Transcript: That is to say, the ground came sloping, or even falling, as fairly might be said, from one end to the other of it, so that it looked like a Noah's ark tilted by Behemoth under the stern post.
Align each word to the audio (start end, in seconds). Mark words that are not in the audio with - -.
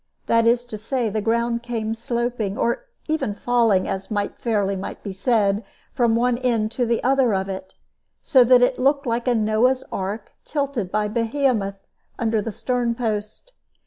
That 0.25 0.47
is 0.47 0.65
to 0.65 0.79
say, 0.79 1.11
the 1.11 1.21
ground 1.21 1.61
came 1.61 1.93
sloping, 1.93 2.57
or 2.57 2.85
even 3.07 3.35
falling, 3.35 3.87
as 3.87 4.11
fairly 4.39 4.75
might 4.75 5.03
be 5.03 5.11
said, 5.11 5.63
from 5.93 6.15
one 6.15 6.39
end 6.39 6.71
to 6.71 6.87
the 6.87 7.03
other 7.03 7.35
of 7.35 7.47
it, 7.47 7.75
so 8.19 8.43
that 8.45 8.63
it 8.63 8.79
looked 8.79 9.05
like 9.05 9.27
a 9.27 9.35
Noah's 9.35 9.83
ark 9.91 10.31
tilted 10.43 10.89
by 10.91 11.07
Behemoth 11.07 11.85
under 12.17 12.41
the 12.41 12.51
stern 12.51 12.95
post. 12.95 13.51